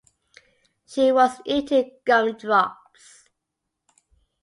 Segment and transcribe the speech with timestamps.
[0.87, 3.29] She was eating gum-drops.